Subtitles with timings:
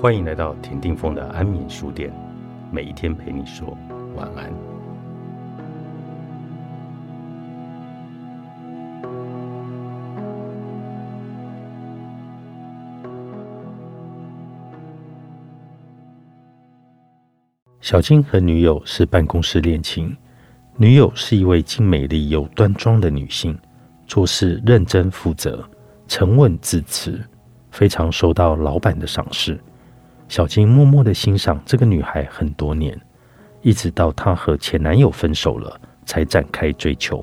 [0.00, 2.10] 欢迎来到田定峰的安眠书店，
[2.72, 3.76] 每一天陪你说
[4.16, 4.50] 晚安。
[17.82, 20.16] 小金和女友是办公室恋情，
[20.78, 23.54] 女友是一位既美丽又端庄的女性，
[24.06, 25.62] 做事认真负责、
[26.08, 27.20] 沉稳自持，
[27.70, 29.60] 非常受到老板的赏识。
[30.30, 32.96] 小金默默的欣赏这个女孩很多年，
[33.62, 37.22] 一直到她和前男友分手了，才展开追求。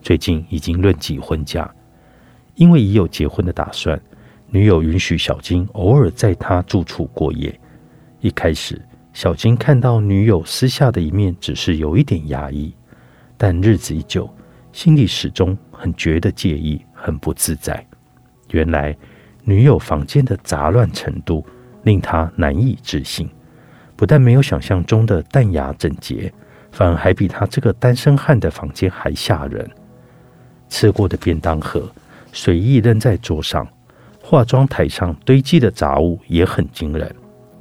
[0.00, 1.70] 最近已经论及婚嫁，
[2.54, 4.00] 因为已有结婚的打算，
[4.46, 7.60] 女友允许小金偶尔在她住处过夜。
[8.20, 8.80] 一开始，
[9.12, 12.74] 小金看到女友私下的一面，只是有一点压抑，
[13.36, 14.34] 但日子一久，
[14.72, 17.86] 心里始终很觉得介意，很不自在。
[18.52, 18.96] 原来，
[19.42, 21.44] 女友房间的杂乱程度。
[21.84, 23.28] 令他难以置信，
[23.94, 26.32] 不但没有想象中的淡雅整洁，
[26.72, 29.70] 反而还比他这个单身汉的房间还吓人。
[30.68, 31.88] 吃过的便当盒
[32.32, 33.66] 随意扔在桌上，
[34.20, 37.14] 化妆台上堆积的杂物也很惊人。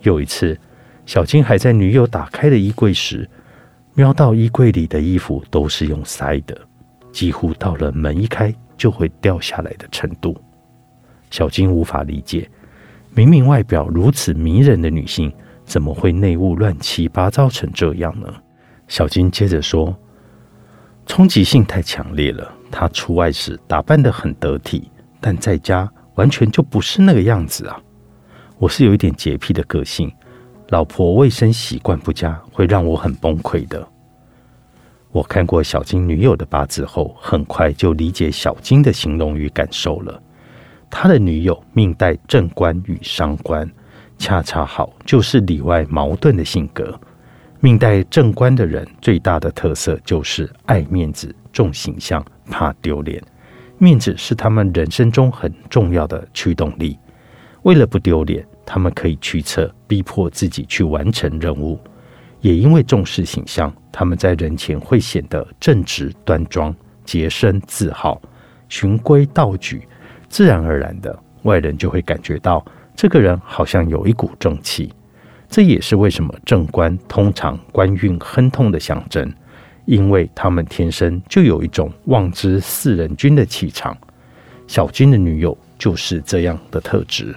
[0.00, 0.58] 有一次，
[1.04, 3.28] 小金还在女友打开的衣柜时，
[3.94, 6.58] 瞄到衣柜里的衣服都是用塞的，
[7.12, 10.36] 几乎到了门一开就会掉下来的程度。
[11.30, 12.48] 小金无法理解。
[13.16, 15.32] 明明外表如此迷人的女性，
[15.64, 18.30] 怎么会内务乱七八糟成这样呢？
[18.88, 19.96] 小金接着说
[21.06, 22.52] ：“冲击性太强烈了。
[22.70, 27.80] 她出外时打扮得很得体，但在家完全就不是那个样子啊！
[28.58, 30.12] 我是有一点洁癖的个性，
[30.68, 33.88] 老婆卫生习惯不佳，会让我很崩溃的。
[35.10, 40.22] 我看过小金女友的八字后，很快就理解小金的形容与感受了。”
[40.90, 43.70] 他的女友命带正官与伤官，
[44.18, 46.98] 恰恰好就是里外矛盾的性格。
[47.60, 53.22] 命带正官的人最大的特色就是爱面子、重形象、怕丢脸。
[53.78, 56.98] 面子是他们人生中很重要的驱动力。
[57.62, 61.78] 为了不丢脸，他们可以驱策、逼迫自己去完成任务。
[62.40, 66.74] 也因为重视形象，他们在人前会显得正直端庄、
[67.04, 68.22] 洁身自好、
[68.68, 69.88] 循规蹈矩。
[70.36, 72.62] 自然而然的，外人就会感觉到
[72.94, 74.92] 这个人好像有一股正气。
[75.48, 79.32] 这也是为什么正官通常官运亨通的象征，
[79.86, 83.96] 因为他们天生就有一种望之四人君的气场。
[84.66, 87.34] 小金的女友就是这样的特质，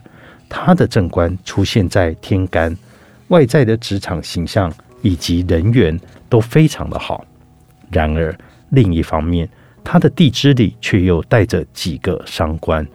[0.49, 2.75] 她的正官出现在天干，
[3.29, 4.69] 外在的职场形象
[5.01, 7.25] 以及人缘都非常的好。
[7.89, 8.37] 然而
[8.71, 9.47] 另一方面，
[9.91, 12.88] 他的地支里却又带着几个伤官，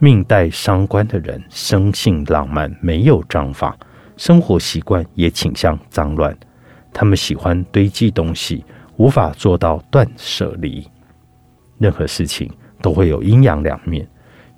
[0.00, 3.78] 命带伤官的人生性浪漫，没有章法，
[4.16, 6.36] 生活习惯也倾向脏乱。
[6.92, 8.64] 他们喜欢堆积东西，
[8.96, 10.84] 无法做到断舍离。
[11.78, 12.50] 任何事情
[12.80, 14.04] 都会有阴阳两面。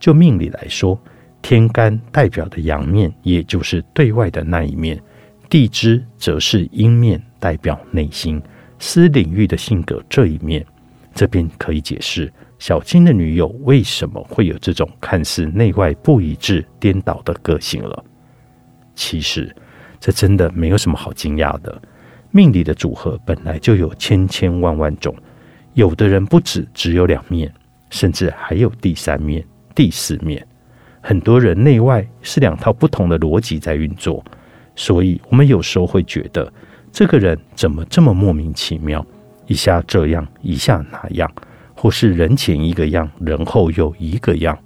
[0.01, 0.99] 就命理来说，
[1.43, 4.97] 天干代表的阳面，也就是对外的那一面；
[5.51, 8.43] 地支则是阴面，代表内心
[8.79, 10.65] 私领域的性格这一面。
[11.15, 18.05] 这便可以解释小金的女友为什么会有这种看似内外不一致、颠倒的个性了。
[18.95, 19.55] 其实，
[20.01, 21.81] 这真的没有什么好惊讶的。
[22.31, 25.15] 命理的组合本来就有千千万万种，
[25.75, 27.53] 有的人不止只有两面，
[27.91, 30.45] 甚至还有第三面、第四面。
[31.01, 34.25] 很多人内外是两套不同的逻辑在运作，
[34.75, 36.53] 所以我们有时候会觉得
[36.91, 39.05] 这个人怎么这么莫名其妙。
[39.47, 41.31] 一下这样，一下那样，
[41.75, 44.59] 或是人前一个样，人后又一个样。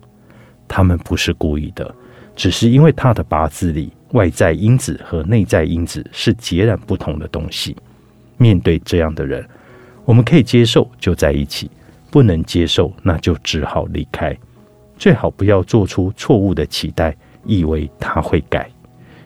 [0.66, 1.94] 他们不是故意的，
[2.36, 7.76] 只是因为他的八字里外在因子和内在因子是截然不同的东西。
[8.36, 9.44] 面对这样的人，
[10.04, 11.70] 我们可以接受就在一起，
[12.10, 14.36] 不能接受那就只好离开。
[14.96, 18.70] 最好不要做出错误的期待，以为他会改。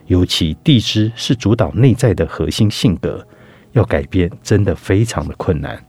[0.06, 3.26] 尤其地支是主导内在的核心性格。
[3.72, 5.82] 要改变真的非常的困难。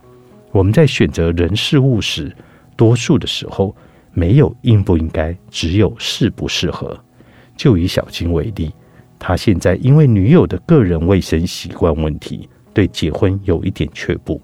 [0.51, 2.35] 我们在选择人事物时，
[2.75, 3.75] 多数的时候
[4.13, 6.97] 没有应不应该，只有适不适合。
[7.55, 8.73] 就以小金为例，
[9.19, 14.41] 他现在因为女友的个人卫生习惯问题，对结婚有一点却步。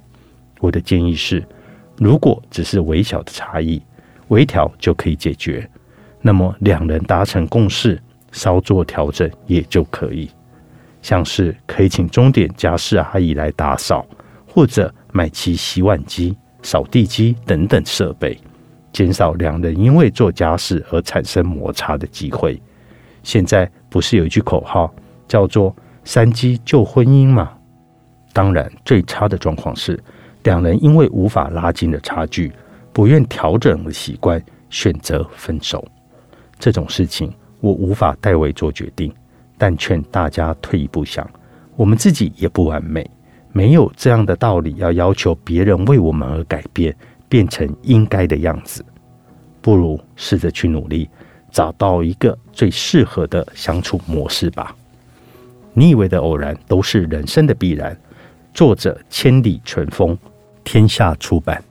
[0.60, 1.44] 我的建议是，
[1.98, 3.82] 如果只是微小的差异，
[4.28, 5.68] 微调就可以解决，
[6.22, 8.02] 那么两人达成共识，
[8.32, 10.30] 稍作调整也就可以。
[11.02, 14.06] 像是可以请钟点家事阿姨来打扫，
[14.48, 18.38] 或者买齐洗碗机、扫地机等等设备，
[18.92, 22.62] 减少两人因为做家事而产生摩擦的机会。
[23.24, 24.94] 现在不是有一句口号
[25.28, 27.52] 叫做“三击救婚姻”吗？
[28.32, 30.00] 当然，最差的状况是，
[30.44, 32.52] 两人因为无法拉近的差距，
[32.94, 35.86] 不愿调整的习惯，选择分手。
[36.58, 39.14] 这种事情，我无法代为做决定，
[39.60, 41.30] 但劝大家退一步想，
[41.76, 43.08] 我们自己也不完美，
[43.52, 46.96] 没有这样的道理要要求别人为我们而改变，
[47.28, 48.84] 变成应该的样子。
[49.62, 51.10] 不如试着去努力，
[51.52, 54.74] 找到一个最适合的相处模式吧。
[55.74, 57.96] 你以为的偶然，都是人生的必然。
[58.54, 60.18] 作者：千里春风，
[60.64, 61.62] 天下出版。